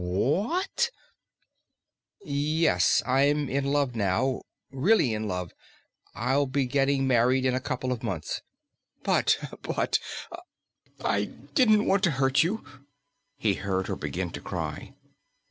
[0.03, 0.89] "What?"
[2.21, 3.03] "Yes.
[3.05, 5.51] I'm in love now; really in love.
[6.15, 8.41] I'll be getting married in a couple of months."
[9.03, 9.99] "But but"
[11.05, 12.65] "I didn't want to hurt you."
[13.37, 14.95] He heard her begin to cry.